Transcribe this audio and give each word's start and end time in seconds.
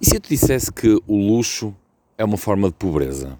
E 0.00 0.06
se 0.06 0.16
eu 0.16 0.20
te 0.20 0.28
dissesse 0.28 0.72
que 0.72 1.00
o 1.06 1.16
luxo 1.16 1.74
é 2.18 2.24
uma 2.24 2.36
forma 2.36 2.68
de 2.68 2.74
pobreza? 2.74 3.38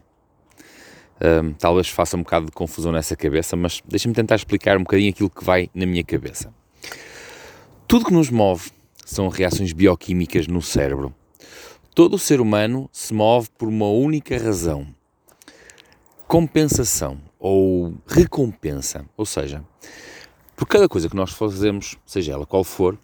Um, 1.20 1.52
talvez 1.52 1.88
faça 1.88 2.16
um 2.16 2.22
bocado 2.22 2.46
de 2.46 2.52
confusão 2.52 2.92
nessa 2.92 3.16
cabeça, 3.16 3.56
mas 3.56 3.82
deixa-me 3.86 4.14
tentar 4.14 4.36
explicar 4.36 4.76
um 4.76 4.82
bocadinho 4.82 5.10
aquilo 5.10 5.30
que 5.30 5.44
vai 5.44 5.68
na 5.74 5.86
minha 5.86 6.04
cabeça. 6.04 6.52
Tudo 7.88 8.06
que 8.06 8.12
nos 8.12 8.30
move 8.30 8.70
são 9.04 9.28
reações 9.28 9.72
bioquímicas 9.72 10.46
no 10.46 10.62
cérebro. 10.62 11.14
Todo 11.94 12.14
o 12.14 12.18
ser 12.18 12.40
humano 12.40 12.88
se 12.92 13.12
move 13.14 13.48
por 13.56 13.68
uma 13.68 13.88
única 13.88 14.36
razão: 14.38 14.86
compensação 16.26 17.18
ou 17.38 17.94
recompensa. 18.06 19.04
Ou 19.16 19.26
seja, 19.26 19.64
por 20.56 20.66
cada 20.66 20.88
coisa 20.88 21.08
que 21.08 21.16
nós 21.16 21.30
fazemos, 21.30 21.96
seja 22.06 22.32
ela 22.32 22.46
qual 22.46 22.64
for, 22.64 22.98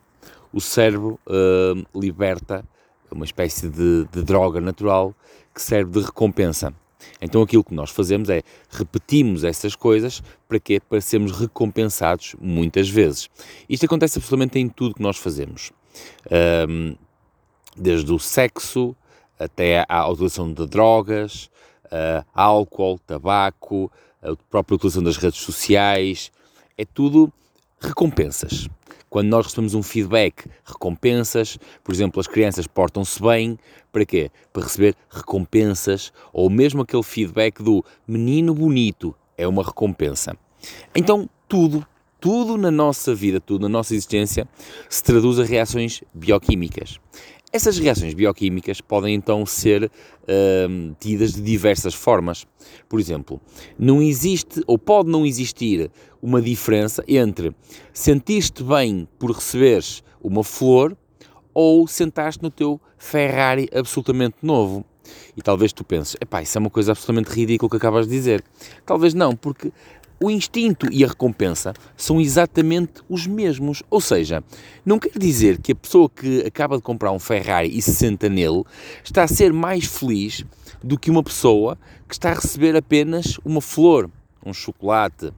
o 0.52 0.60
cérebro 0.60 1.18
uh, 1.26 2.00
liberta 2.00 2.64
uma 3.12 3.24
espécie 3.24 3.68
de, 3.68 4.06
de 4.12 4.22
droga 4.22 4.60
natural 4.60 5.14
que 5.54 5.60
serve 5.60 5.92
de 5.92 6.00
recompensa. 6.00 6.72
Então 7.20 7.42
aquilo 7.42 7.64
que 7.64 7.74
nós 7.74 7.90
fazemos 7.90 8.28
é 8.28 8.42
repetimos 8.70 9.44
essas 9.44 9.74
coisas 9.74 10.22
para 10.48 10.60
quê? 10.60 10.80
Para 10.80 11.00
sermos 11.00 11.32
recompensados 11.32 12.34
muitas 12.40 12.88
vezes. 12.88 13.28
Isto 13.68 13.86
acontece 13.86 14.18
absolutamente 14.18 14.58
em 14.58 14.68
tudo 14.68 14.94
que 14.94 15.02
nós 15.02 15.16
fazemos. 15.16 15.72
Um, 16.68 16.94
desde 17.76 18.12
o 18.12 18.18
sexo 18.18 18.94
até 19.38 19.84
à 19.88 20.06
utilização 20.08 20.52
de 20.52 20.66
drogas, 20.66 21.50
uh, 21.86 22.24
álcool, 22.34 22.98
tabaco, 23.06 23.90
a 24.22 24.36
própria 24.50 24.74
utilização 24.74 25.02
das 25.02 25.16
redes 25.16 25.40
sociais, 25.40 26.30
é 26.76 26.84
tudo 26.84 27.32
recompensas. 27.80 28.68
Quando 29.10 29.26
nós 29.26 29.46
recebemos 29.46 29.74
um 29.74 29.82
feedback, 29.82 30.48
recompensas, 30.64 31.58
por 31.82 31.92
exemplo, 31.92 32.20
as 32.20 32.28
crianças 32.28 32.68
portam-se 32.68 33.20
bem, 33.20 33.58
para 33.90 34.06
quê? 34.06 34.30
Para 34.52 34.62
receber 34.62 34.94
recompensas, 35.10 36.12
ou 36.32 36.48
mesmo 36.48 36.82
aquele 36.82 37.02
feedback 37.02 37.60
do 37.60 37.84
menino 38.06 38.54
bonito, 38.54 39.12
é 39.36 39.48
uma 39.48 39.64
recompensa. 39.64 40.36
Então, 40.94 41.28
tudo, 41.48 41.84
tudo 42.20 42.56
na 42.56 42.70
nossa 42.70 43.12
vida, 43.12 43.40
tudo 43.40 43.62
na 43.62 43.68
nossa 43.68 43.94
existência, 43.94 44.46
se 44.88 45.02
traduz 45.02 45.40
a 45.40 45.44
reações 45.44 46.02
bioquímicas. 46.14 47.00
Essas 47.52 47.78
reações 47.78 48.14
bioquímicas 48.14 48.80
podem 48.80 49.12
então 49.12 49.44
ser 49.44 49.84
uh, 49.84 50.96
tidas 51.00 51.32
de 51.32 51.42
diversas 51.42 51.94
formas. 51.94 52.46
Por 52.88 53.00
exemplo, 53.00 53.40
não 53.76 54.00
existe 54.00 54.62
ou 54.68 54.78
pode 54.78 55.10
não 55.10 55.26
existir 55.26 55.90
uma 56.22 56.40
diferença 56.40 57.02
entre 57.08 57.52
sentir-te 57.92 58.62
bem 58.62 59.08
por 59.18 59.32
receberes 59.32 60.04
uma 60.22 60.44
flor 60.44 60.96
ou 61.52 61.88
sentaste 61.88 62.40
no 62.40 62.50
teu 62.50 62.80
Ferrari 62.96 63.68
absolutamente 63.74 64.36
novo. 64.42 64.84
E 65.36 65.42
talvez 65.42 65.72
tu 65.72 65.82
penses, 65.82 66.16
epá, 66.20 66.42
isso 66.42 66.56
é 66.56 66.60
uma 66.60 66.70
coisa 66.70 66.92
absolutamente 66.92 67.30
ridícula 67.30 67.68
que 67.68 67.76
acabas 67.76 68.06
de 68.06 68.12
dizer. 68.12 68.44
Talvez 68.86 69.12
não, 69.12 69.34
porque 69.34 69.72
o 70.22 70.30
instinto 70.30 70.86
e 70.92 71.02
a 71.02 71.08
recompensa 71.08 71.72
são 71.96 72.20
exatamente 72.20 73.00
os 73.08 73.26
mesmos. 73.26 73.82
Ou 73.88 74.00
seja, 74.00 74.44
não 74.84 74.98
quer 74.98 75.18
dizer 75.18 75.58
que 75.58 75.72
a 75.72 75.74
pessoa 75.74 76.10
que 76.10 76.40
acaba 76.46 76.76
de 76.76 76.82
comprar 76.82 77.10
um 77.10 77.18
Ferrari 77.18 77.76
e 77.76 77.80
se 77.80 77.94
senta 77.94 78.28
nele 78.28 78.62
está 79.02 79.24
a 79.24 79.28
ser 79.28 79.52
mais 79.52 79.86
feliz 79.86 80.44
do 80.84 80.98
que 80.98 81.10
uma 81.10 81.22
pessoa 81.22 81.78
que 82.06 82.14
está 82.14 82.32
a 82.32 82.34
receber 82.34 82.76
apenas 82.76 83.38
uma 83.44 83.62
flor, 83.62 84.10
um 84.44 84.52
chocolate, 84.52 85.32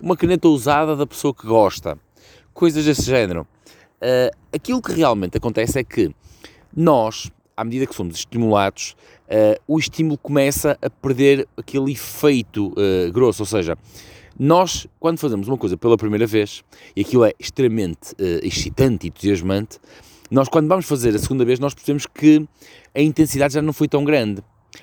uma 0.00 0.16
caneta 0.16 0.48
usada 0.48 0.96
da 0.96 1.06
pessoa 1.06 1.32
que 1.32 1.46
gosta, 1.46 1.96
coisas 2.52 2.84
desse 2.84 3.02
género. 3.02 3.46
Uh, 3.96 4.36
aquilo 4.52 4.82
que 4.82 4.92
realmente 4.92 5.38
acontece 5.38 5.78
é 5.78 5.84
que 5.84 6.14
nós, 6.76 7.30
à 7.56 7.64
medida 7.64 7.86
que 7.86 7.94
somos 7.94 8.16
estimulados, 8.16 8.96
uh, 9.28 9.60
o 9.66 9.78
estímulo 9.78 10.18
começa 10.18 10.76
a 10.82 10.90
perder 10.90 11.48
aquele 11.56 11.92
efeito 11.92 12.72
uh, 12.72 13.12
grosso, 13.12 13.42
ou 13.42 13.46
seja, 13.46 13.78
nós, 14.38 14.86
quando 14.98 15.18
fazemos 15.18 15.48
uma 15.48 15.56
coisa 15.56 15.76
pela 15.76 15.96
primeira 15.96 16.26
vez, 16.26 16.62
e 16.96 17.02
aquilo 17.02 17.24
é 17.24 17.32
extremamente 17.38 18.12
uh, 18.12 18.44
excitante 18.44 19.06
e 19.06 19.08
entusiasmante, 19.08 19.78
nós, 20.30 20.48
quando 20.48 20.68
vamos 20.68 20.86
fazer 20.86 21.14
a 21.14 21.18
segunda 21.18 21.44
vez, 21.44 21.58
nós 21.58 21.74
percebemos 21.74 22.06
que 22.06 22.46
a 22.94 23.00
intensidade 23.00 23.54
já 23.54 23.62
não 23.62 23.72
foi 23.72 23.86
tão 23.86 24.04
grande. 24.04 24.42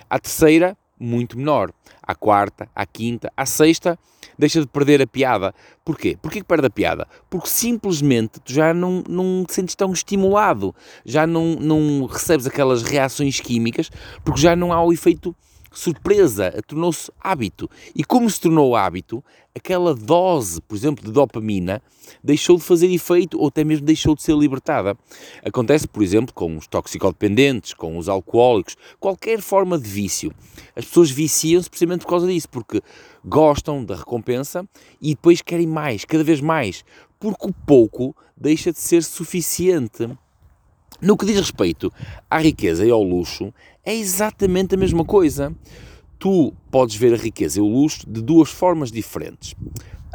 A 0.09 0.19
terceira, 0.19 0.77
muito 0.99 1.37
menor. 1.37 1.73
À 2.01 2.15
quarta, 2.15 2.69
à 2.75 2.85
quinta, 2.85 3.31
à 3.35 3.45
sexta, 3.45 3.97
deixa 4.37 4.61
de 4.61 4.67
perder 4.67 5.01
a 5.01 5.07
piada. 5.07 5.53
Porquê? 5.83 6.17
Porquê 6.21 6.39
que 6.39 6.45
perde 6.45 6.67
a 6.67 6.69
piada? 6.69 7.07
Porque 7.29 7.47
simplesmente 7.47 8.39
tu 8.39 8.53
já 8.53 8.73
não, 8.73 9.03
não 9.07 9.43
te 9.45 9.53
sentes 9.53 9.75
tão 9.75 9.91
estimulado, 9.91 10.73
já 11.05 11.25
não, 11.27 11.55
não 11.55 12.05
recebes 12.05 12.45
aquelas 12.45 12.83
reações 12.83 13.39
químicas, 13.39 13.89
porque 14.23 14.39
já 14.39 14.55
não 14.55 14.71
há 14.71 14.83
o 14.83 14.93
efeito 14.93 15.35
surpresa, 15.71 16.51
tornou-se 16.67 17.11
hábito. 17.19 17.69
E 17.95 18.03
como 18.03 18.29
se 18.29 18.41
tornou 18.41 18.75
hábito, 18.75 19.23
aquela 19.55 19.95
dose, 19.95 20.61
por 20.61 20.75
exemplo, 20.75 21.05
de 21.05 21.11
dopamina 21.11 21.81
deixou 22.23 22.57
de 22.57 22.63
fazer 22.63 22.91
efeito 22.91 23.39
ou 23.39 23.47
até 23.47 23.63
mesmo 23.63 23.85
deixou 23.85 24.15
de 24.15 24.21
ser 24.21 24.35
libertada. 24.35 24.97
Acontece, 25.45 25.87
por 25.87 26.03
exemplo, 26.03 26.33
com 26.33 26.57
os 26.57 26.67
toxicodependentes, 26.67 27.73
com 27.73 27.97
os 27.97 28.09
alcoólicos, 28.09 28.75
qualquer 28.99 29.41
forma 29.41 29.79
de 29.79 29.87
vício. 29.87 30.33
As 30.75 30.85
pessoas 30.85 31.09
viciam-se 31.09 31.69
precisamente 31.69 32.01
por 32.01 32.09
causa 32.09 32.27
disso, 32.27 32.49
porque 32.49 32.81
gostam 33.23 33.83
da 33.83 33.95
recompensa 33.95 34.67
e 35.01 35.15
depois 35.15 35.41
querem 35.41 35.67
mais, 35.67 36.03
cada 36.05 36.23
vez 36.23 36.41
mais, 36.41 36.83
porque 37.19 37.47
o 37.47 37.53
pouco 37.53 38.15
deixa 38.35 38.71
de 38.71 38.79
ser 38.79 39.03
suficiente. 39.03 40.09
No 41.01 41.17
que 41.17 41.25
diz 41.25 41.37
respeito 41.37 41.91
à 42.29 42.37
riqueza 42.37 42.85
e 42.85 42.91
ao 42.91 43.01
luxo, 43.01 43.51
é 43.85 43.95
exatamente 43.95 44.75
a 44.75 44.77
mesma 44.77 45.03
coisa. 45.03 45.55
Tu 46.19 46.53
podes 46.69 46.95
ver 46.95 47.13
a 47.13 47.17
riqueza 47.17 47.59
e 47.59 47.61
o 47.61 47.67
luxo 47.67 48.07
de 48.07 48.21
duas 48.21 48.49
formas 48.49 48.91
diferentes. 48.91 49.55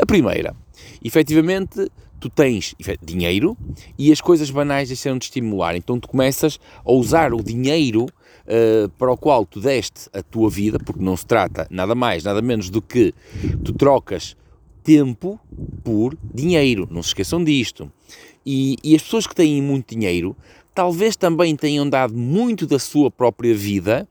A 0.00 0.06
primeira, 0.06 0.54
efetivamente, 1.02 1.90
tu 2.20 2.30
tens 2.30 2.74
dinheiro 3.02 3.56
e 3.98 4.12
as 4.12 4.20
coisas 4.20 4.50
banais 4.50 4.88
deixaram 4.88 5.18
de 5.18 5.24
estimular. 5.24 5.74
Então 5.74 5.98
tu 5.98 6.08
começas 6.08 6.58
a 6.84 6.92
usar 6.92 7.34
o 7.34 7.42
dinheiro 7.42 8.04
uh, 8.04 8.88
para 8.98 9.12
o 9.12 9.16
qual 9.16 9.44
tu 9.44 9.60
deste 9.60 10.08
a 10.12 10.22
tua 10.22 10.48
vida, 10.48 10.78
porque 10.78 11.02
não 11.02 11.16
se 11.16 11.26
trata 11.26 11.66
nada 11.70 11.94
mais, 11.94 12.24
nada 12.24 12.40
menos 12.40 12.70
do 12.70 12.80
que 12.80 13.12
tu 13.64 13.72
trocas 13.72 14.36
tempo 14.82 15.40
por 15.82 16.16
dinheiro. 16.32 16.86
Não 16.90 17.02
se 17.02 17.08
esqueçam 17.08 17.42
disto. 17.42 17.90
E, 18.44 18.76
e 18.84 18.94
as 18.94 19.02
pessoas 19.02 19.26
que 19.26 19.34
têm 19.34 19.60
muito 19.60 19.92
dinheiro 19.92 20.36
talvez 20.76 21.16
também 21.16 21.56
tenham 21.56 21.88
dado 21.88 22.14
muito 22.14 22.66
da 22.66 22.78
sua 22.78 23.10
própria 23.10 23.54
vida 23.54 24.06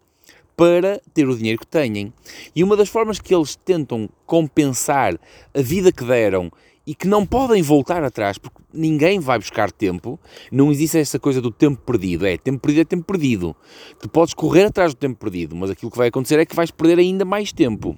para 0.58 1.00
ter 1.14 1.28
o 1.30 1.38
dinheiro 1.38 1.59
que 1.59 1.68
têm. 1.68 2.12
E 2.56 2.64
uma 2.64 2.76
das 2.76 2.90
formas 2.90 3.20
que 3.20 3.36
eles 3.36 3.56
tentam 3.56 4.09
compensar 4.26 5.14
a 5.54 5.62
vida 5.62 5.92
que 5.92 6.04
deram 6.04 6.52
e 6.88 6.96
que 6.96 7.08
não 7.08 7.24
podem 7.24 7.62
voltar 7.62 8.04
atrás, 8.04 8.40
porque 8.40 8.58
ninguém 8.74 9.20
vai 9.20 9.38
buscar 9.38 9.72
tempo, 9.72 10.20
não 10.52 10.72
existe 10.72 10.98
essa 10.98 11.20
coisa 11.20 11.40
do 11.40 11.52
tempo 11.52 11.80
perdido. 11.84 12.25
É, 12.25 12.36
tempo 12.36 12.59
perdido 12.59 12.81
é 12.81 12.86
tempo 12.86 13.04
perdido. 13.04 13.56
Tu 14.00 14.09
podes 14.09 14.34
correr 14.34 14.66
atrás 14.66 14.92
do 14.92 14.98
tempo 14.98 15.20
perdido, 15.20 15.56
mas 15.56 15.70
aquilo 15.70 15.92
que 15.92 15.98
vai 15.98 16.08
acontecer 16.08 16.40
é 16.40 16.48
que 16.48 16.56
vais 16.56 16.72
perder 16.72 16.98
ainda 16.98 17.24
mais 17.24 17.54
tempo. 17.54 17.96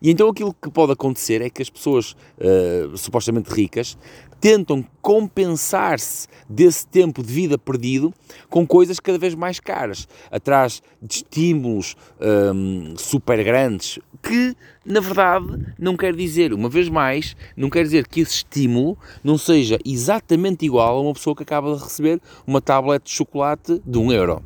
E 0.00 0.10
então 0.10 0.28
aquilo 0.28 0.54
que 0.54 0.70
pode 0.70 0.92
acontecer 0.92 1.40
é 1.42 1.50
que 1.50 1.62
as 1.62 1.70
pessoas 1.70 2.12
uh, 2.38 2.96
supostamente 2.96 3.50
ricas 3.50 3.96
tentam 4.44 4.84
compensar-se 5.00 6.28
desse 6.46 6.86
tempo 6.86 7.22
de 7.22 7.32
vida 7.32 7.56
perdido 7.56 8.12
com 8.50 8.66
coisas 8.66 9.00
cada 9.00 9.16
vez 9.16 9.34
mais 9.34 9.58
caras, 9.58 10.06
atrás 10.30 10.82
de 11.00 11.14
estímulos 11.14 11.96
um, 12.20 12.90
ehm, 12.90 12.94
super 12.98 13.42
grandes, 13.42 13.98
que 14.22 14.54
na 14.84 15.00
verdade 15.00 15.46
não 15.78 15.96
quer 15.96 16.14
dizer, 16.14 16.52
uma 16.52 16.68
vez 16.68 16.90
mais, 16.90 17.34
não 17.56 17.70
quer 17.70 17.84
dizer 17.84 18.06
que 18.06 18.20
esse 18.20 18.34
estímulo 18.34 18.98
não 19.22 19.38
seja 19.38 19.78
exatamente 19.82 20.66
igual 20.66 20.98
a 20.98 21.00
uma 21.00 21.14
pessoa 21.14 21.34
que 21.34 21.42
acaba 21.42 21.74
de 21.74 21.82
receber 21.82 22.20
uma 22.46 22.60
tablet 22.60 23.02
de 23.02 23.12
chocolate 23.12 23.80
de 23.82 23.96
um 23.96 24.12
euro. 24.12 24.42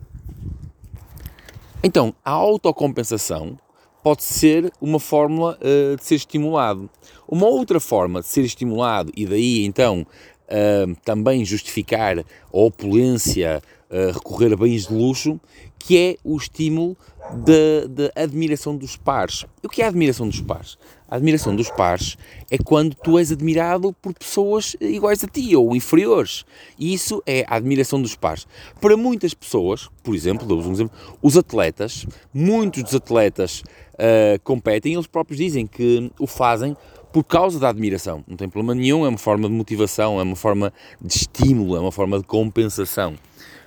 Então, 1.83 2.15
a 2.25 2.31
autocompensação 2.31 3.59
pode 4.03 4.23
ser 4.23 4.73
uma 4.81 4.99
fórmula 4.99 5.59
uh, 5.61 5.97
de 5.97 6.05
ser 6.05 6.17
estimulado. 6.17 6.89
Uma 7.29 7.47
outra 7.47 7.81
forma 7.81 8.21
de 8.21 8.27
ser 8.27 8.43
estimulado, 8.43 9.13
e 9.17 9.27
daí 9.27 9.65
então 9.65 10.07
uh, 10.49 10.97
também 11.05 11.45
justificar 11.45 12.19
a 12.19 12.25
opulência, 12.53 13.63
uh, 13.91 14.13
recorrer 14.13 14.53
a 14.53 14.57
bens 14.57 14.87
de 14.87 14.95
luxo, 14.95 15.41
que 15.79 15.99
é 15.99 16.17
o 16.25 16.37
estímulo 16.37 16.97
da 17.31 18.23
admiração 18.23 18.77
dos 18.77 18.97
pares. 18.97 19.45
O 19.63 19.69
que 19.69 19.83
é 19.83 19.85
a 19.85 19.89
admiração 19.89 20.29
dos 20.29 20.41
pares? 20.41 20.79
A 21.09 21.17
admiração 21.17 21.55
dos 21.57 21.71
pares 21.71 22.17
é 22.51 22.59
quando 22.59 22.95
tu 22.95 23.19
és 23.19 23.33
admirado 23.33 23.95
por 23.95 24.13
pessoas 24.15 24.77
iguais 24.81 25.23
a 25.25 25.27
ti 25.27 25.55
ou 25.57 25.75
inferiores. 25.75 26.45
E 26.79 26.93
isso 26.93 27.23
é 27.27 27.45
a 27.49 27.57
admiração 27.57 28.01
dos 28.01 28.15
pares. 28.15 28.47
Para 28.81 28.97
muitas 28.97 29.35
pessoas, 29.35 29.89
por 30.03 30.15
exemplo, 30.15 30.47
dou-vos 30.47 30.67
um 30.67 30.73
exemplo, 30.73 30.97
os 31.23 31.37
atletas, 31.37 32.07
muitos 32.33 32.83
dos 32.83 32.95
atletas 32.95 33.63
uh, 33.95 34.41
competem, 34.45 34.95
eles 34.95 35.07
próprios 35.07 35.39
dizem 35.39 35.67
que 35.67 36.11
o 36.19 36.27
fazem 36.27 36.77
por 37.13 37.25
causa 37.25 37.59
da 37.59 37.71
admiração. 37.71 38.23
Não 38.27 38.37
tem 38.37 38.49
problema 38.49 38.75
nenhum, 38.75 39.05
é 39.05 39.09
uma 39.09 39.19
forma 39.19 39.49
de 39.49 39.55
motivação, 39.55 40.21
é 40.21 40.23
uma 40.23 40.37
forma 40.37 40.73
de 41.01 41.15
estímulo, 41.15 41.77
é 41.77 41.81
uma 41.81 41.93
forma 41.93 42.19
de 42.19 42.25
compensação. 42.25 43.15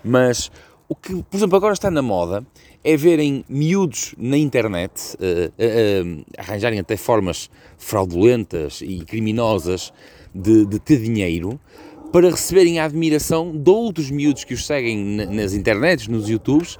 Mas 0.03 0.51
o 0.91 0.95
que, 0.95 1.23
por 1.23 1.37
exemplo, 1.37 1.55
agora 1.55 1.71
está 1.71 1.89
na 1.89 2.01
moda 2.01 2.45
é 2.83 2.97
verem 2.97 3.45
miúdos 3.47 4.13
na 4.17 4.35
internet 4.35 5.15
uh, 5.15 5.47
uh, 5.47 6.19
uh, 6.19 6.25
arranjarem 6.37 6.79
até 6.79 6.97
formas 6.97 7.49
fraudulentas 7.77 8.81
e 8.81 8.99
criminosas 9.05 9.93
de, 10.35 10.65
de, 10.65 10.79
ter 10.79 10.97
dinheiro 10.97 11.57
para 12.11 12.29
receberem 12.29 12.77
a 12.77 12.83
admiração 12.83 13.55
de 13.55 13.71
outros 13.71 14.11
miúdos 14.11 14.43
que 14.43 14.53
os 14.53 14.67
seguem 14.67 14.97
nas 15.27 15.53
internets, 15.53 16.09
nos 16.09 16.27
YouTubes, 16.27 16.77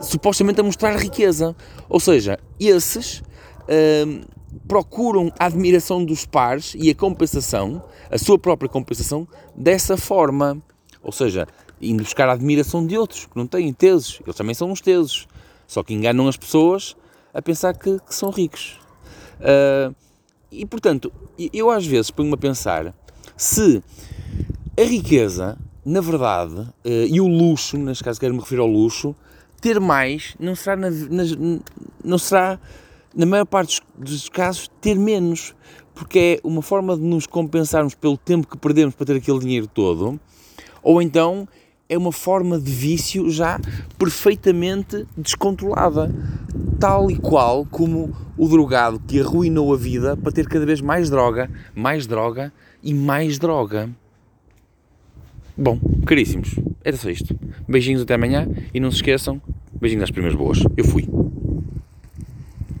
supostamente 0.00 0.58
a 0.58 0.64
mostrar 0.64 0.96
riqueza. 0.96 1.54
Ou 1.86 2.00
seja, 2.00 2.38
esses 2.58 3.22
procuram 4.66 5.30
a 5.38 5.44
admiração 5.44 6.02
dos 6.02 6.24
pares 6.24 6.74
e 6.78 6.88
a 6.88 6.94
compensação, 6.94 7.82
a 8.10 8.16
sua 8.16 8.38
própria 8.38 8.70
compensação, 8.70 9.28
dessa 9.54 9.98
forma. 9.98 10.62
Ou 11.02 11.12
seja, 11.12 11.46
indo 11.80 12.02
buscar 12.02 12.28
a 12.28 12.32
admiração 12.32 12.86
de 12.86 12.96
outros 12.96 13.26
que 13.26 13.36
não 13.36 13.46
têm 13.46 13.72
teses. 13.72 14.20
Eles 14.24 14.36
também 14.36 14.54
são 14.54 14.70
uns 14.70 14.80
teses. 14.80 15.26
Só 15.66 15.82
que 15.82 15.94
enganam 15.94 16.28
as 16.28 16.36
pessoas 16.36 16.96
a 17.32 17.40
pensar 17.40 17.74
que, 17.76 17.98
que 18.00 18.14
são 18.14 18.30
ricos. 18.30 18.78
Uh, 19.40 19.94
e 20.50 20.66
portanto, 20.66 21.12
eu 21.52 21.70
às 21.70 21.86
vezes 21.86 22.10
ponho-me 22.10 22.34
a 22.34 22.36
pensar 22.36 22.94
se 23.36 23.82
a 24.78 24.82
riqueza, 24.82 25.56
na 25.84 26.00
verdade, 26.00 26.54
uh, 26.54 26.72
e 26.84 27.20
o 27.20 27.26
luxo, 27.26 27.78
neste 27.78 28.04
caso 28.04 28.20
quero 28.20 28.34
me 28.34 28.40
referir 28.40 28.60
ao 28.60 28.66
luxo, 28.66 29.14
ter 29.60 29.78
mais 29.78 30.34
não 30.40 30.54
será, 30.54 30.76
na, 30.76 30.88
não 32.02 32.18
será, 32.18 32.58
na 33.14 33.26
maior 33.26 33.46
parte 33.46 33.80
dos 33.96 34.28
casos, 34.28 34.68
ter 34.80 34.96
menos. 34.96 35.54
Porque 35.94 36.40
é 36.42 36.46
uma 36.46 36.62
forma 36.62 36.96
de 36.96 37.02
nos 37.02 37.26
compensarmos 37.26 37.94
pelo 37.94 38.16
tempo 38.16 38.48
que 38.48 38.56
perdemos 38.56 38.94
para 38.94 39.06
ter 39.06 39.16
aquele 39.16 39.38
dinheiro 39.38 39.66
todo, 39.66 40.18
ou 40.82 41.02
então 41.02 41.46
é 41.90 41.98
uma 41.98 42.12
forma 42.12 42.58
de 42.58 42.70
vício 42.70 43.28
já 43.28 43.60
perfeitamente 43.98 45.04
descontrolada, 45.18 46.14
tal 46.78 47.10
e 47.10 47.16
qual 47.16 47.66
como 47.66 48.16
o 48.38 48.48
drogado 48.48 49.00
que 49.00 49.20
arruinou 49.20 49.74
a 49.74 49.76
vida 49.76 50.16
para 50.16 50.30
ter 50.30 50.46
cada 50.46 50.64
vez 50.64 50.80
mais 50.80 51.10
droga, 51.10 51.50
mais 51.74 52.06
droga 52.06 52.52
e 52.80 52.94
mais 52.94 53.40
droga. 53.40 53.90
Bom, 55.58 55.78
caríssimos, 56.06 56.54
era 56.84 56.96
só 56.96 57.10
isto. 57.10 57.36
Beijinhos 57.68 58.02
até 58.02 58.14
amanhã 58.14 58.48
e 58.72 58.78
não 58.78 58.90
se 58.90 58.98
esqueçam, 58.98 59.42
beijinhos 59.78 60.04
às 60.04 60.10
primeiras 60.12 60.38
boas. 60.38 60.60
Eu 60.76 60.84
fui. 60.84 61.19